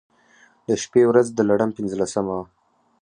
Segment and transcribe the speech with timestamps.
[0.67, 2.45] د شبې و رځ د لړم پنځلسمه وه.